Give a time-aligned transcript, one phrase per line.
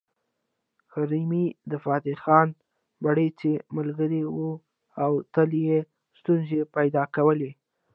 [0.91, 2.47] کرمي د فتح خان
[3.03, 3.41] بړيڅ
[3.77, 4.39] ملګری و
[5.03, 5.79] او تل یې
[6.19, 7.51] ستونزې پيدا کولې